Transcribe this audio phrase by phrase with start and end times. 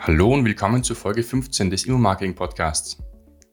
[0.00, 2.98] Hallo und willkommen zur Folge 15 des Immo-Marketing Podcasts,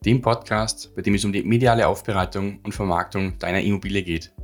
[0.04, 4.34] dem Podcast, bei dem es um die mediale Aufbereitung und Vermarktung deiner Immobilie geht.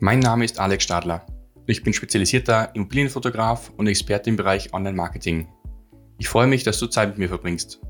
[0.00, 1.24] Mein Name ist Alex Stadler
[1.70, 5.46] ich bin spezialisierter Immobilienfotograf und Experte im Bereich Online-Marketing.
[6.18, 7.80] Ich freue mich, dass du Zeit mit mir verbringst.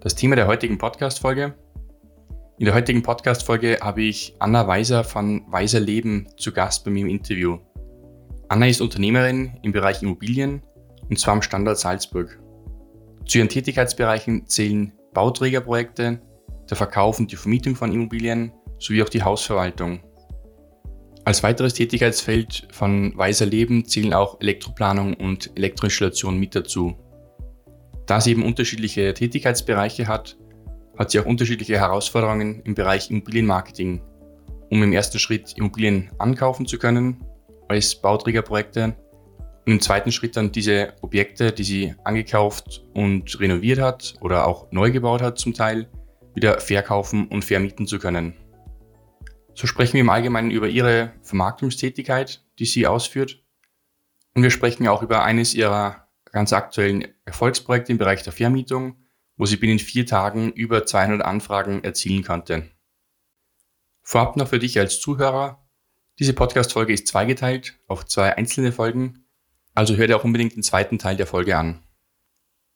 [0.00, 1.54] Das Thema der heutigen Podcast-Folge?
[2.58, 7.02] In der heutigen Podcast-Folge habe ich Anna Weiser von Weiser Leben zu Gast bei mir
[7.02, 7.58] im Interview.
[8.48, 10.62] Anna ist Unternehmerin im Bereich Immobilien
[11.10, 12.40] und zwar am Standort Salzburg.
[13.26, 16.22] Zu ihren Tätigkeitsbereichen zählen Bauträgerprojekte,
[16.68, 20.00] der Verkauf und die Vermietung von Immobilien sowie auch die Hausverwaltung.
[21.24, 26.96] Als weiteres Tätigkeitsfeld von Weiser Leben zählen auch Elektroplanung und Elektroinstallation mit dazu.
[28.06, 30.38] Da sie eben unterschiedliche Tätigkeitsbereiche hat,
[30.96, 34.02] hat sie auch unterschiedliche Herausforderungen im Bereich Immobilienmarketing,
[34.70, 37.24] um im ersten Schritt Immobilien ankaufen zu können
[37.68, 38.96] als Bauträgerprojekte
[39.66, 44.70] und im zweiten Schritt dann diese Objekte, die sie angekauft und renoviert hat oder auch
[44.72, 45.88] neu gebaut hat zum Teil,
[46.34, 48.34] wieder verkaufen und vermieten zu können.
[49.54, 53.42] So sprechen wir im Allgemeinen über ihre Vermarktungstätigkeit, die sie ausführt.
[54.34, 58.96] Und wir sprechen auch über eines ihrer ganz aktuellen Erfolgsprojekte im Bereich der Vermietung,
[59.36, 62.70] wo sie binnen vier Tagen über 200 Anfragen erzielen konnte.
[64.02, 65.66] Vorab noch für dich als Zuhörer.
[66.18, 69.19] Diese Podcast-Folge ist zweigeteilt auf zwei einzelne Folgen
[69.80, 71.82] also hör dir auch unbedingt den zweiten Teil der Folge an.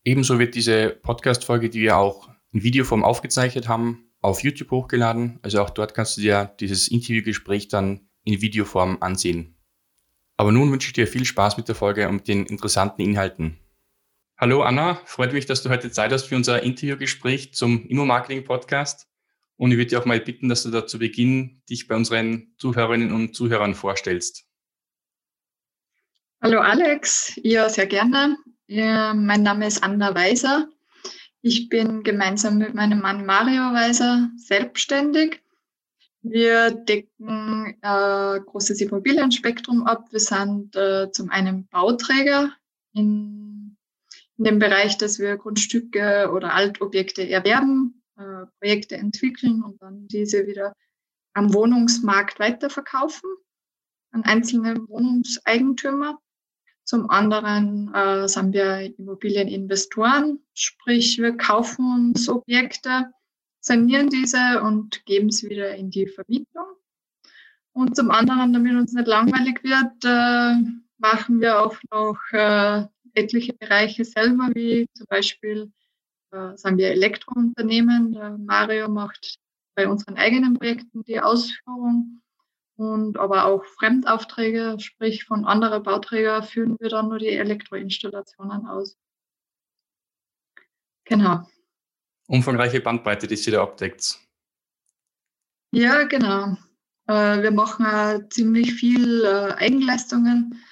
[0.05, 5.38] Ebenso wird diese Podcast-Folge, die wir auch in Videoform aufgezeichnet haben, auf YouTube hochgeladen.
[5.42, 9.55] Also auch dort kannst du dir dieses Interviewgespräch dann in Videoform ansehen.
[10.38, 13.58] Aber nun wünsche ich dir viel Spaß mit der Folge und mit den interessanten Inhalten.
[14.39, 19.08] Hallo Anna, freut mich, dass du heute Zeit hast für unser Interviewgespräch zum Immo-Marketing-Podcast.
[19.56, 22.55] Und ich würde dir auch mal bitten, dass du da zu Beginn dich bei unseren
[22.56, 24.46] Zuhörerinnen und Zuhörern vorstellst.
[26.45, 28.37] Hallo Alex, ja, sehr gerne.
[28.67, 30.69] Ja, mein Name ist Anna Weiser.
[31.41, 35.42] Ich bin gemeinsam mit meinem Mann Mario Weiser selbstständig.
[36.20, 40.08] Wir decken äh, großes Immobilienspektrum ab.
[40.11, 42.52] Wir sind äh, zum einen Bauträger
[42.92, 43.79] in,
[44.36, 50.47] in, dem Bereich, dass wir Grundstücke oder Altobjekte erwerben, äh, Projekte entwickeln und dann diese
[50.47, 50.74] wieder
[51.33, 53.30] am Wohnungsmarkt weiterverkaufen
[54.11, 56.18] an einzelne Wohnungseigentümer.
[56.84, 63.11] Zum anderen äh, sind wir Immobilieninvestoren, sprich wir kaufen uns Objekte,
[63.61, 66.67] sanieren diese und geben sie wieder in die Vermietung.
[67.73, 70.62] Und zum anderen, damit uns nicht langweilig wird, äh,
[70.98, 72.84] machen wir auch noch äh,
[73.14, 75.73] etliche Bereiche selber, wie zum Beispiel
[76.33, 78.12] äh, sind wir Elektrounternehmen.
[78.12, 79.39] Der Mario macht
[79.74, 82.20] bei unseren eigenen Projekten die Ausführung
[82.77, 88.96] und aber auch Fremdaufträge, sprich von anderen Bauträgern, führen wir dann nur die Elektroinstallationen aus.
[91.05, 91.46] Genau.
[92.27, 94.18] Umfangreiche Bandbreite, die Sie da abdeckt.
[95.73, 96.57] Ja, genau.
[97.07, 100.62] Äh, wir machen ziemlich viel äh, Eigenleistungen.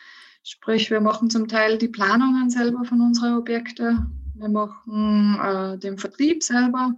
[0.42, 4.32] Sprich, wir machen zum Teil die Planungen selber von unseren Objekten.
[4.34, 6.94] Wir machen äh, den Vertrieb selber.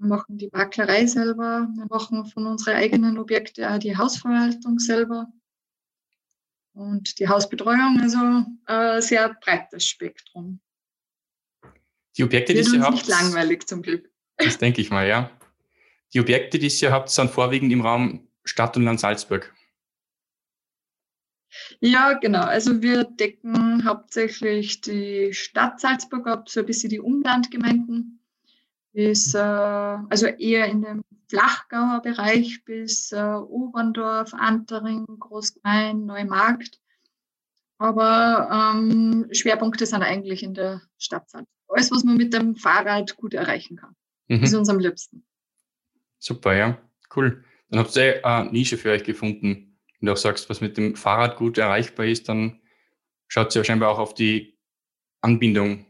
[0.00, 1.68] Wir machen die Maklerei selber.
[1.74, 5.26] Wir machen von unseren eigenen Objekten auch die Hausverwaltung selber
[6.72, 8.00] und die Hausbetreuung.
[8.00, 10.60] Also ein äh, sehr breites Spektrum.
[12.16, 12.92] Die Objekte, die ihr habt.
[12.92, 14.10] nicht langweilig zum Glück.
[14.38, 15.30] Das denke ich mal, ja.
[16.14, 19.54] Die Objekte, die ihr habt, sind vorwiegend im Raum Stadt und Land Salzburg.
[21.80, 22.44] Ja, genau.
[22.44, 28.19] Also wir decken hauptsächlich die Stadt Salzburg ab, so ein bisschen die Umlandgemeinden
[28.92, 36.80] bis, äh, also eher in dem Flachgauer Bereich bis äh, Oberndorf, Antering, Großgemein, Neumarkt.
[37.78, 41.24] Aber ähm, Schwerpunkte sind eigentlich in der Stadt.
[41.68, 43.94] Alles, was man mit dem Fahrrad gut erreichen kann.
[44.28, 44.42] Mhm.
[44.42, 45.24] Ist uns am liebsten.
[46.18, 46.78] Super, ja.
[47.14, 47.44] Cool.
[47.70, 49.78] Dann habt ihr eine Nische für euch gefunden.
[49.98, 52.60] Wenn du auch sagst, was mit dem Fahrrad gut erreichbar ist, dann
[53.28, 54.58] schaut ihr scheinbar auch auf die
[55.20, 55.86] Anbindung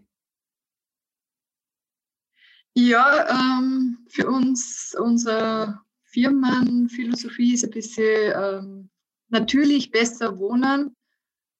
[2.89, 8.91] ja, ähm, für uns, unsere Firmenphilosophie ist ein bisschen ähm,
[9.29, 10.97] natürlich besser wohnen,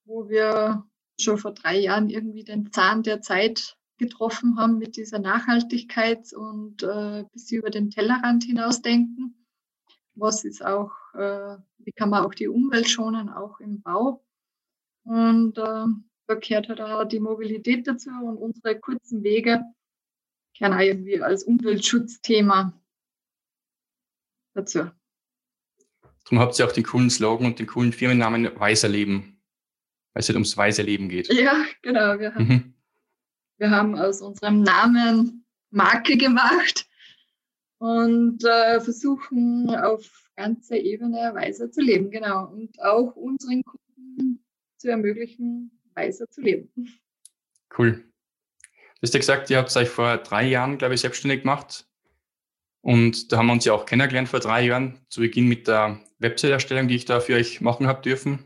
[0.05, 0.85] wo wir
[1.21, 6.83] schon vor drei Jahren irgendwie den Zahn der Zeit getroffen haben mit dieser Nachhaltigkeit und
[6.83, 9.47] äh, bisschen über den Tellerrand hinausdenken.
[10.15, 14.25] Was ist auch, äh, wie kann man auch die Umwelt schonen, auch im Bau.
[15.05, 15.87] Und äh,
[16.27, 19.63] da gehört halt auch die Mobilität dazu und unsere kurzen Wege
[20.63, 22.73] auch irgendwie als Umweltschutzthema
[24.55, 24.91] dazu.
[26.25, 29.41] Darum habt ihr auch den coolen Slogan und den coolen Firmennamen Weiser Leben,
[30.13, 31.33] weil es halt ums weise Leben geht.
[31.33, 32.19] Ja, genau.
[32.19, 32.75] Wir haben, mhm.
[33.59, 36.89] Wir haben aus unserem Namen Marke gemacht
[37.79, 42.47] und äh, versuchen auf ganzer Ebene weiser zu leben, genau.
[42.51, 44.45] Und auch unseren Kunden
[44.77, 46.71] zu ermöglichen, weiser zu leben.
[47.77, 48.10] Cool.
[49.01, 51.87] Du hast ja gesagt, ihr habt euch vor drei Jahren, glaube ich, selbstständig gemacht.
[52.83, 56.01] Und da haben wir uns ja auch kennengelernt vor drei Jahren, zu Beginn mit der
[56.19, 58.45] Website-Erstellung, die ich da für euch machen habe dürfen.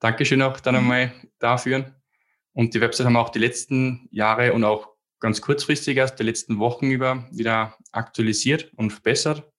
[0.00, 0.80] Dankeschön auch dann mhm.
[0.80, 1.94] einmal dafür.
[2.52, 6.24] Und die Website haben wir auch die letzten Jahre und auch ganz kurzfristig erst die
[6.24, 9.50] letzten Wochen über wieder aktualisiert und verbessert.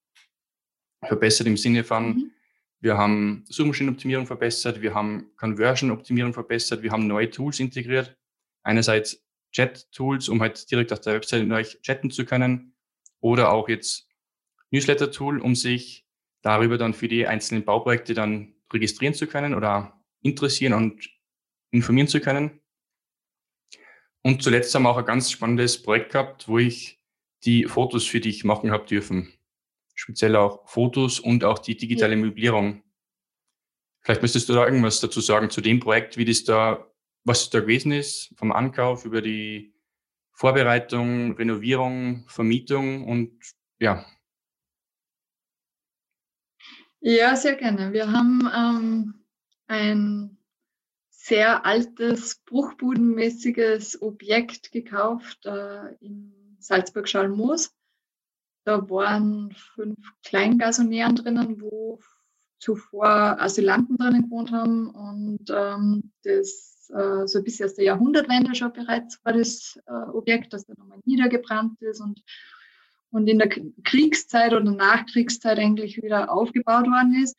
[1.04, 2.32] Verbessert im Sinne von, mhm.
[2.80, 8.16] wir haben Suchmaschinenoptimierung verbessert, wir haben Conversion-Optimierung verbessert, wir haben neue Tools integriert.
[8.62, 9.25] Einerseits
[9.56, 12.76] Chat-Tools, um halt direkt auf der Website mit euch chatten zu können
[13.22, 14.10] oder auch jetzt
[14.72, 16.06] Newsletter-Tool, um sich
[16.42, 21.10] darüber dann für die einzelnen Bauprojekte dann registrieren zu können oder interessieren und
[21.72, 22.60] informieren zu können.
[24.24, 27.00] Und zuletzt haben wir auch ein ganz spannendes Projekt gehabt, wo ich
[27.46, 29.32] die Fotos für dich machen habe dürfen.
[29.94, 32.84] Speziell auch Fotos und auch die digitale Möblierung.
[34.02, 36.92] Vielleicht müsstest du da irgendwas dazu sagen zu dem Projekt, wie das da,
[37.26, 39.74] was da gewesen ist, vom Ankauf über die
[40.32, 43.38] Vorbereitung, Renovierung, Vermietung und
[43.80, 44.06] ja.
[47.02, 47.94] Ja, sehr gerne.
[47.94, 49.26] Wir haben ähm,
[49.68, 50.38] ein
[51.10, 57.74] sehr altes, bruchbudenmäßiges Objekt gekauft äh, in Salzburg-Schalmoos.
[58.66, 62.00] Da waren fünf Kleingasonären drinnen, wo
[62.60, 68.74] zuvor Asylanten drinnen gewohnt haben und ähm, das äh, so bis aus der Jahrhundertwende schon
[68.74, 72.22] bereits war das äh, Objekt, das dann nochmal niedergebrannt ist und,
[73.12, 73.50] und in der
[73.84, 77.38] Kriegszeit oder Nachkriegszeit eigentlich wieder aufgebaut worden ist.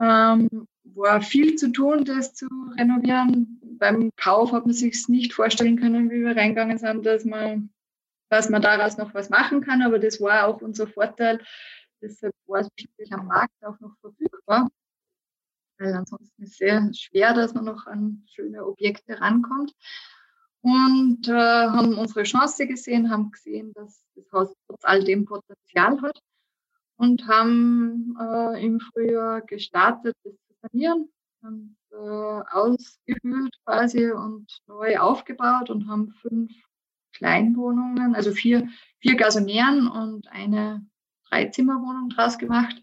[0.00, 0.48] Ähm,
[0.84, 3.60] war viel zu tun, das zu renovieren.
[3.78, 7.70] Beim Kauf hat man sich nicht vorstellen können, wie wir reingegangen sind, dass man,
[8.28, 9.82] dass man daraus noch was machen kann.
[9.82, 11.40] Aber das war auch unser Vorteil.
[12.00, 14.68] Deshalb war es am Markt auch noch verfügbar
[15.82, 19.74] weil ansonsten ist es sehr schwer, dass man noch an schöne Objekte rankommt.
[20.60, 26.00] Und äh, haben unsere Chance gesehen, haben gesehen, dass das Haus trotz all dem Potenzial
[26.00, 26.22] hat
[26.96, 31.08] und haben äh, im Frühjahr gestartet, das zu sanieren,
[31.42, 36.52] haben äh, ausgehöhlt quasi und neu aufgebaut und haben fünf
[37.12, 38.68] Kleinwohnungen, also vier,
[39.00, 40.86] vier Gasonären und eine
[41.28, 42.80] Dreizimmerwohnung draus gemacht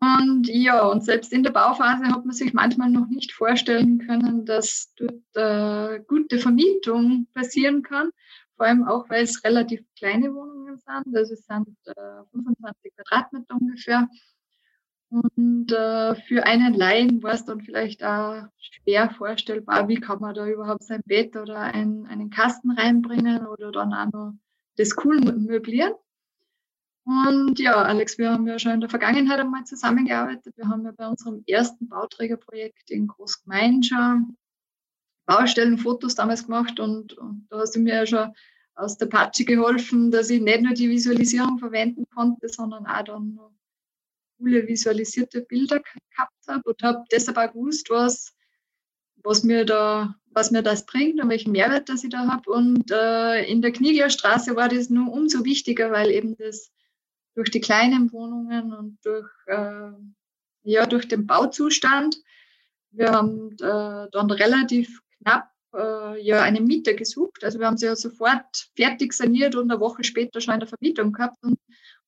[0.00, 4.44] und ja, und selbst in der Bauphase hat man sich manchmal noch nicht vorstellen können,
[4.44, 8.10] dass dort äh, gute Vermietung passieren kann.
[8.56, 11.16] Vor allem auch, weil es relativ kleine Wohnungen sind.
[11.16, 14.08] Also es sind äh, 25 Quadratmeter ungefähr.
[15.10, 20.34] Und äh, für einen Laien war es dann vielleicht auch schwer vorstellbar, wie kann man
[20.34, 24.32] da überhaupt sein Bett oder ein, einen Kasten reinbringen oder dann auch noch
[24.76, 25.94] das cool möblieren.
[27.08, 30.54] Und ja, Alex, wir haben ja schon in der Vergangenheit einmal zusammengearbeitet.
[30.58, 34.36] Wir haben ja bei unserem ersten Bauträgerprojekt in Großgemein schon
[35.24, 38.34] Baustellenfotos damals gemacht und, und da hast du mir ja schon
[38.74, 43.38] aus der Patsche geholfen, dass ich nicht nur die Visualisierung verwenden konnte, sondern auch dann
[44.36, 48.34] coole visualisierte Bilder gehabt habe und habe deshalb auch gewusst, was,
[49.24, 52.50] was, mir da, was mir das bringt und welchen Mehrwert das ich da habe.
[52.50, 56.70] Und äh, in der Knieglerstraße war das nur umso wichtiger, weil eben das
[57.38, 59.92] durch die kleinen Wohnungen und durch, äh,
[60.64, 62.16] ja, durch den Bauzustand.
[62.90, 67.44] Wir haben äh, dann relativ knapp äh, ja, eine Miete gesucht.
[67.44, 70.68] Also wir haben sie ja sofort fertig saniert und eine Woche später schon in der
[70.68, 71.36] Vermietung gehabt.
[71.44, 71.60] Und,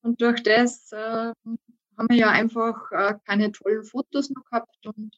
[0.02, 4.84] und durch das äh, haben wir ja einfach äh, keine tollen Fotos noch gehabt.
[4.84, 5.16] Und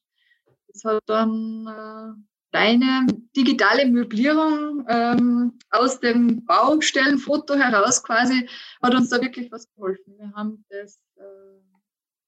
[0.69, 8.49] das hat dann äh, deine digitale Möblierung ähm, aus dem Baustellenfoto heraus quasi
[8.82, 10.14] hat uns da wirklich was geholfen.
[10.18, 11.23] Wir haben das, äh,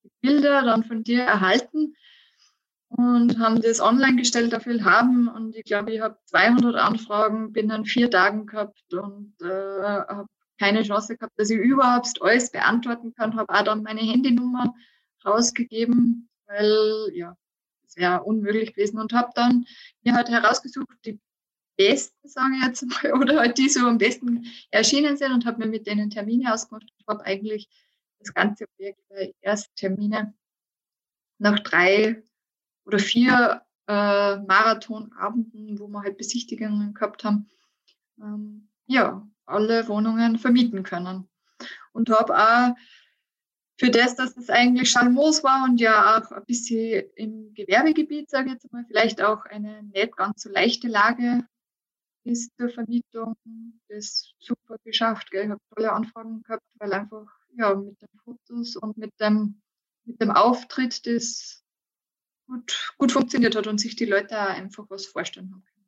[0.02, 1.94] die Bilder dann von dir erhalten
[2.88, 7.84] und haben das online gestellt auf haben und ich glaube, ich habe 200 Anfragen binnen
[7.84, 10.26] vier Tagen gehabt und äh, habe
[10.58, 14.74] keine Chance gehabt, dass ich überhaupt alles beantworten kann, habe auch dann meine Handynummer
[15.24, 17.36] rausgegeben, weil ja,
[17.96, 19.66] wäre unmöglich gewesen und habe dann
[20.02, 21.20] mir halt herausgesucht, die
[21.76, 25.58] besten, sage ich jetzt mal, oder halt die so am besten erschienen sind und habe
[25.58, 27.68] mir mit denen Termine ausgemacht und habe eigentlich
[28.18, 30.34] das ganze Projekt bei Ersttermine
[31.38, 32.22] nach drei
[32.86, 37.48] oder vier äh, Marathonabenden, wo wir halt Besichtigungen gehabt haben,
[38.18, 41.28] ähm, ja, alle Wohnungen vermieten können.
[41.92, 42.74] Und habe auch
[43.76, 48.48] für das, dass es eigentlich Schalmoos war und ja auch ein bisschen im Gewerbegebiet, sage
[48.48, 51.46] ich jetzt mal, vielleicht auch eine nicht ganz so leichte Lage
[52.24, 53.36] bis zur Vermietung
[53.88, 55.30] das super geschafft.
[55.30, 55.44] Gell?
[55.44, 57.26] Ich habe tolle Anfragen gehabt, weil einfach
[57.56, 59.60] ja, mit den Fotos und mit dem,
[60.04, 61.62] mit dem Auftritt das
[62.46, 65.86] gut, gut funktioniert hat und sich die Leute auch einfach was vorstellen haben können.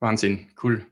[0.00, 0.86] Wahnsinn, cool.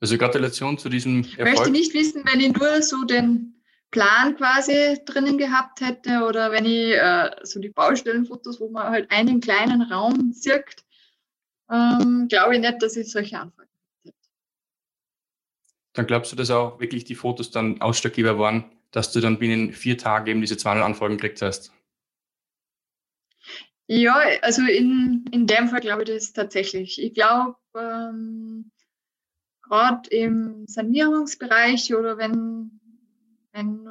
[0.00, 1.38] Also Gratulation zu diesem Erfolg.
[1.38, 3.55] Ich möchte nicht wissen, wenn ich nur so den
[3.90, 9.10] Plan quasi drinnen gehabt hätte oder wenn ich äh, so die Baustellenfotos, wo man halt
[9.10, 10.84] einen kleinen Raum zirkt,
[11.70, 13.70] ähm, glaube ich nicht, dass ich solche Anfragen
[14.04, 14.16] hätte.
[15.94, 19.72] Dann glaubst du, dass auch wirklich die Fotos dann Ausschlaggeber waren, dass du dann binnen
[19.72, 21.72] vier Tagen eben diese 200 Anfragen gekriegt hast?
[23.88, 27.00] Ja, also in, in dem Fall glaube ich das tatsächlich.
[27.00, 28.72] Ich glaube, ähm,
[29.62, 32.55] gerade im Sanierungsbereich oder wenn,
[33.56, 33.88] wenn,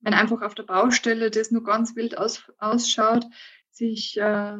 [0.00, 3.24] wenn einfach auf der Baustelle das nur ganz wild aus, ausschaut,
[3.70, 4.58] sich äh,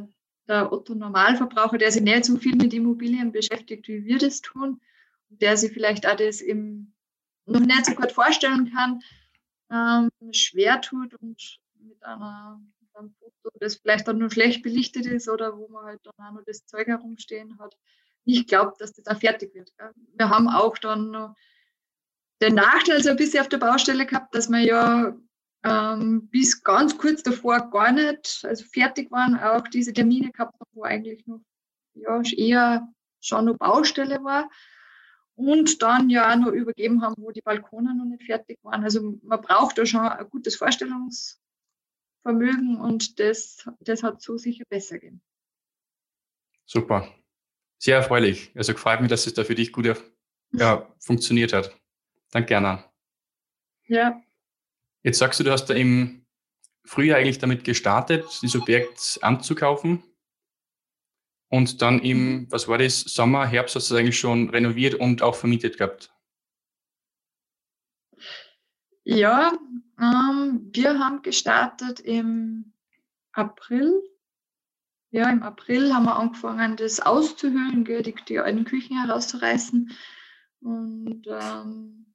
[0.48, 4.80] der Otto Normalverbraucher, der sich nicht so viel mit Immobilien beschäftigt, wie wir das tun,
[5.28, 6.94] der sich vielleicht auch das im,
[7.44, 9.00] noch nicht so gut vorstellen kann,
[9.70, 15.06] ähm, schwer tut und mit einer mit einem Foto, das vielleicht dann nur schlecht belichtet
[15.06, 17.76] ist oder wo man halt dann auch noch das Zeug herumstehen hat,
[18.24, 19.70] nicht glaubt, dass das auch fertig wird.
[19.76, 19.92] Gell?
[20.14, 21.34] Wir haben auch dann noch
[22.40, 25.14] den Nachteil so ein bisschen auf der Baustelle gehabt, dass wir ja
[25.64, 30.70] ähm, bis ganz kurz davor gar nicht, also fertig waren, auch diese Termine gehabt haben,
[30.72, 31.40] wo eigentlich noch
[31.94, 32.88] ja, eher
[33.20, 34.48] schon noch Baustelle war.
[35.34, 38.82] Und dann ja auch noch übergeben haben, wo die Balkone noch nicht fertig waren.
[38.82, 44.98] Also man braucht da schon ein gutes Vorstellungsvermögen und das, das hat so sicher besser
[44.98, 45.22] gehen.
[46.66, 47.08] Super.
[47.78, 48.50] Sehr erfreulich.
[48.56, 49.86] Also freut mich, dass es da für dich gut
[50.50, 51.72] ja, funktioniert hat.
[52.30, 52.84] Danke, Anna.
[53.86, 54.22] Ja,
[55.02, 56.26] Jetzt sagst du, du hast da im
[56.84, 60.02] Frühjahr eigentlich damit gestartet, dieses Objekt anzukaufen.
[61.50, 62.52] Und dann im, mhm.
[62.52, 66.12] was war das, Sommer, Herbst hast du es eigentlich schon renoviert und auch vermietet gehabt?
[69.04, 69.52] Ja,
[69.98, 72.74] ähm, wir haben gestartet im
[73.32, 74.02] April.
[75.10, 79.90] Ja, im April haben wir angefangen, das auszuhöhlen, die, die alten Küchen herauszureißen.
[80.60, 82.07] Und ähm,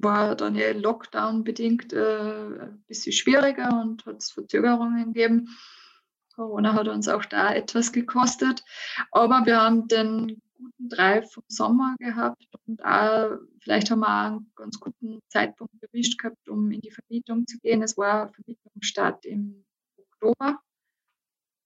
[0.00, 5.48] war dann ja Lockdown bedingt äh, ein bisschen schwieriger und hat es Verzögerungen gegeben.
[6.34, 8.64] Corona hat uns auch da etwas gekostet.
[9.10, 14.26] Aber wir haben den guten Drive vom Sommer gehabt und auch, vielleicht haben wir auch
[14.36, 17.82] einen ganz guten Zeitpunkt erwischt gehabt, um in die Vermietung zu gehen.
[17.82, 19.64] Es war Vermietungsstart im
[19.96, 20.60] Oktober.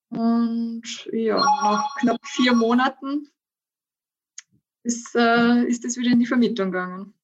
[0.09, 3.29] Und ja, nach knapp vier Monaten
[4.85, 7.15] ist, äh, ist es wieder in die Vermietung gegangen.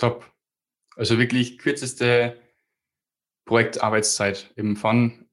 [0.00, 0.24] Top.
[0.96, 2.40] Also wirklich kürzeste
[3.44, 5.28] Projektarbeitszeit, eben von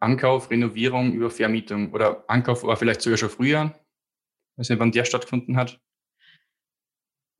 [0.00, 3.78] Ankauf, Renovierung über Vermietung oder Ankauf war vielleicht sogar schon früher.
[4.56, 5.80] Weiß wann der stattgefunden hat.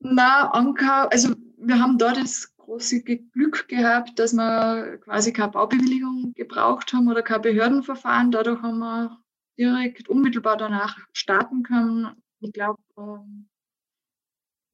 [0.00, 6.32] Na, Ankauf, also wir haben da das große Glück gehabt, dass wir quasi keine Baubewilligung
[6.34, 8.30] gebraucht haben oder kein Behördenverfahren.
[8.30, 9.18] Dadurch haben wir
[9.58, 12.22] direkt unmittelbar danach starten können.
[12.40, 13.48] Ich glaube, ähm,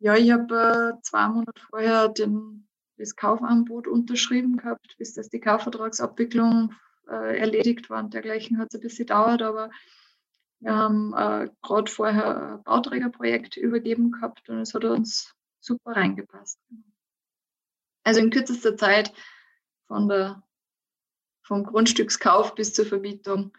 [0.02, 5.38] ja, ich habe äh, zwei Monate vorher den, das Kaufangebot unterschrieben gehabt, bis das die
[5.38, 6.74] Kaufvertragsabwicklung
[7.08, 9.70] äh, erledigt war und dergleichen hat es ein bisschen gedauert, aber
[10.58, 16.58] wir haben äh, gerade vorher ein Bauträgerprojekt übergeben gehabt und es hat uns super reingepasst.
[18.02, 19.12] Also in kürzester Zeit
[19.86, 20.42] von der,
[21.42, 23.52] vom Grundstückskauf bis zur Vermietung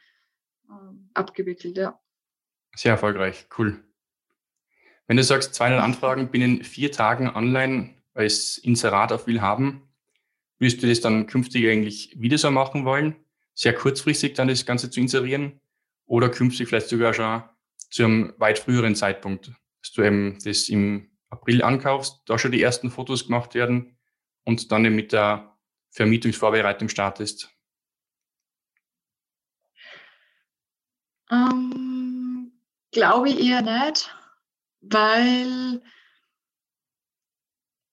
[0.69, 1.97] ähm, abgewickelt, ja.
[2.75, 3.81] Sehr erfolgreich, cool.
[5.07, 9.81] Wenn du sagst, 200 Anfragen binnen vier Tagen online als Inserat auf Willhaben,
[10.59, 13.15] würdest du das dann künftig eigentlich wieder so machen wollen?
[13.53, 15.59] Sehr kurzfristig dann das Ganze zu inserieren
[16.05, 17.43] oder künftig vielleicht sogar schon
[17.89, 22.61] zu einem weit früheren Zeitpunkt, dass du eben das im April ankaufst, da schon die
[22.61, 23.97] ersten Fotos gemacht werden
[24.45, 25.57] und dann eben mit der
[25.91, 27.49] Vermietungsvorbereitung startest?
[31.29, 32.51] Ähm,
[32.91, 34.15] glaube ich eher nicht
[34.83, 35.81] weil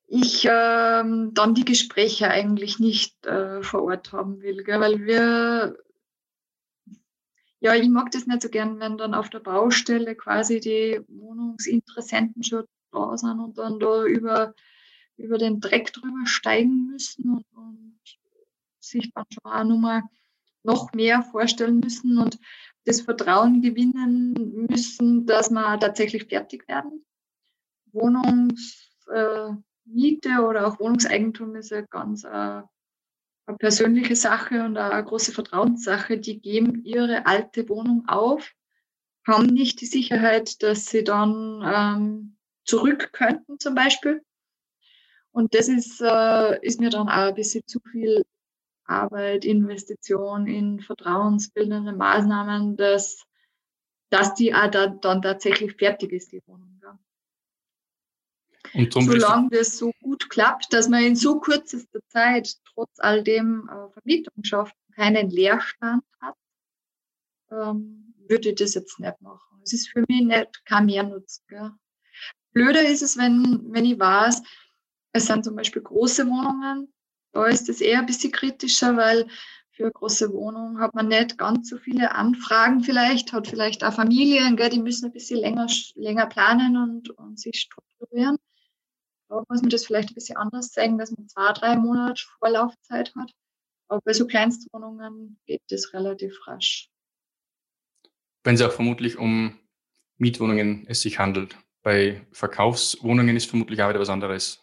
[0.07, 4.81] ich ähm, dann die Gespräche eigentlich nicht äh, vor Ort haben will, gell?
[4.81, 5.79] weil wir,
[7.61, 12.43] ja, ich mag das nicht so gern, wenn dann auf der Baustelle quasi die Wohnungsinteressenten
[12.43, 14.55] schon da sind und dann da über,
[15.17, 18.01] über den Dreck drüber steigen müssen und, und
[18.81, 20.03] sich dann schon auch nochmal
[20.65, 22.19] noch mehr vorstellen müssen.
[22.19, 22.39] Und
[22.85, 27.05] das Vertrauen gewinnen müssen, dass wir tatsächlich fertig werden.
[27.93, 35.33] Wohnungsmiete äh, oder auch Wohnungseigentum ist ja ganz äh, eine persönliche Sache und eine große
[35.33, 36.19] Vertrauenssache.
[36.19, 38.53] Die geben ihre alte Wohnung auf,
[39.27, 44.23] haben nicht die Sicherheit, dass sie dann ähm, zurück könnten zum Beispiel.
[45.33, 48.25] Und das ist, äh, ist mir dann auch ein bisschen zu viel
[48.91, 53.25] Arbeit, Investition in vertrauensbildende Maßnahmen, dass,
[54.11, 56.81] dass die auch da, dann tatsächlich fertig ist, die Wohnung.
[56.83, 56.99] Ja.
[58.75, 63.69] Und Solange das so gut klappt, dass man in so kürzester Zeit trotz all dem
[63.69, 66.37] äh, Vermietung schafft, keinen Leerstand hat,
[67.51, 69.61] ähm, würde ich das jetzt nicht machen.
[69.63, 71.45] Es ist für mich nicht kein Mehrnutzen.
[71.49, 71.73] Gell.
[72.53, 74.43] Blöder ist es, wenn, wenn ich weiß,
[75.13, 76.93] es sind zum Beispiel große Wohnungen.
[77.33, 79.27] Da ist es eher ein bisschen kritischer, weil
[79.71, 83.95] für eine große Wohnung hat man nicht ganz so viele Anfragen vielleicht, hat vielleicht auch
[83.95, 88.37] Familien, gell, die müssen ein bisschen länger, länger planen und, und sich strukturieren.
[89.29, 93.15] Da muss man das vielleicht ein bisschen anders zeigen, dass man zwei, drei Monate Vorlaufzeit
[93.15, 93.33] hat.
[93.89, 96.91] Aber bei so Kleinstwohnungen geht das relativ rasch.
[98.45, 99.59] Wenn es auch vermutlich um
[100.19, 101.57] Mietwohnungen es sich handelt.
[101.83, 104.63] Bei Verkaufswohnungen ist vermutlich auch wieder was anderes.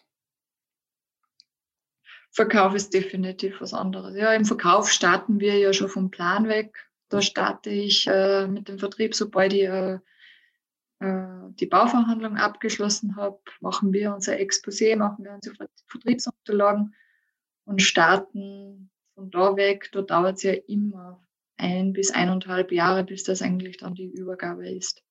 [2.30, 4.16] Verkauf ist definitiv was anderes.
[4.16, 6.88] Ja, im Verkauf starten wir ja schon vom Plan weg.
[7.08, 9.98] Da starte ich äh, mit dem Vertrieb, sobald ich äh,
[11.00, 15.56] äh die Bauverhandlung abgeschlossen habe, machen wir unser Exposé, machen wir unsere
[15.86, 16.94] Vertriebsunterlagen
[17.64, 19.90] und starten von da weg.
[19.92, 24.68] Da dauert es ja immer ein bis eineinhalb Jahre, bis das eigentlich dann die Übergabe
[24.68, 25.02] ist.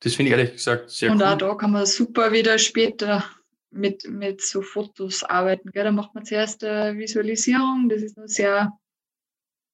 [0.00, 1.26] Das finde ich ehrlich gesagt sehr Und cool.
[1.26, 3.24] auch da kann man super wieder später
[3.70, 5.70] mit, mit so Fotos arbeiten.
[5.70, 5.84] Gell?
[5.84, 8.72] Da macht man zuerst eine Visualisierung, das ist nur sehr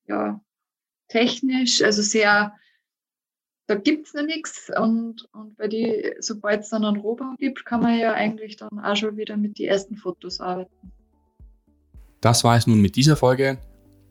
[0.07, 0.41] ja,
[1.09, 2.55] technisch, also sehr,
[3.67, 4.71] da gibt es noch nichts.
[4.77, 8.79] Und, und bei die, sobald es dann einen Rohbau gibt, kann man ja eigentlich dann
[8.81, 10.93] auch schon wieder mit den ersten Fotos arbeiten.
[12.21, 13.59] Das war es nun mit dieser Folge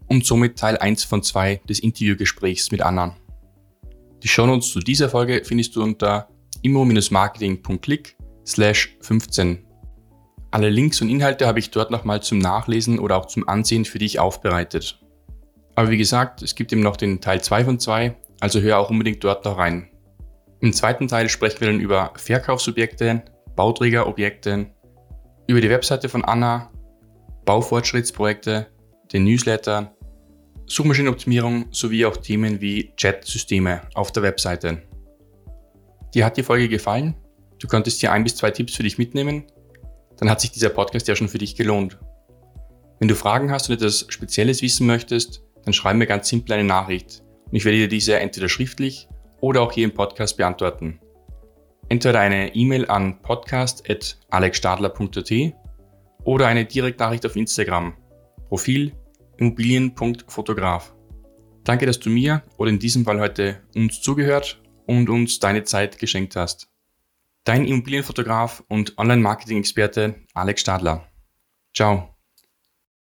[0.07, 3.15] und somit Teil 1 von 2 des Interviewgesprächs mit Anna.
[4.21, 6.29] Die Shownotes zu dieser Folge findest du unter
[6.61, 9.65] immo-marketing.click slash 15.
[10.53, 13.97] Alle Links und Inhalte habe ich dort nochmal zum Nachlesen oder auch zum Ansehen für
[13.97, 14.99] dich aufbereitet.
[15.73, 18.91] Aber wie gesagt, es gibt eben noch den Teil 2 von 2, also hör auch
[18.91, 19.89] unbedingt dort noch rein.
[20.59, 23.23] Im zweiten Teil sprechen wir dann über Verkaufsobjekte,
[23.55, 24.67] Bauträgerobjekte,
[25.47, 26.69] über die Webseite von Anna,
[27.45, 28.67] Baufortschrittsprojekte,
[29.11, 29.95] den Newsletter
[30.67, 34.83] Suchmaschinenoptimierung sowie auch Themen wie Chat-Systeme auf der Webseite.
[36.13, 37.15] Dir hat die Folge gefallen?
[37.57, 39.45] Du konntest hier ein bis zwei Tipps für dich mitnehmen?
[40.17, 41.97] Dann hat sich dieser Podcast ja schon für dich gelohnt.
[42.99, 46.63] Wenn du Fragen hast und etwas Spezielles wissen möchtest, dann schreib mir ganz simpel eine
[46.63, 49.07] Nachricht und ich werde dir diese entweder schriftlich
[49.41, 50.99] oder auch hier im Podcast beantworten.
[51.89, 55.31] Entweder eine E-Mail an podcast.alexstadler.at
[56.23, 57.93] oder eine Direktnachricht auf Instagram.
[58.47, 58.93] Profil
[59.37, 60.95] immobilien.fotograf.
[61.63, 65.97] Danke, dass du mir oder in diesem Fall heute uns zugehört und uns deine Zeit
[65.97, 66.72] geschenkt hast.
[67.43, 71.09] Dein Immobilienfotograf und Online-Marketing-Experte Alex Stadler.
[71.75, 72.12] Ciao.